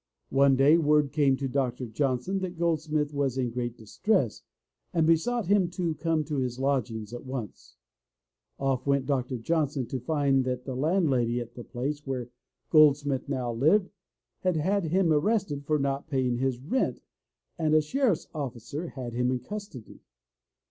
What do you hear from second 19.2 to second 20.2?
in custody.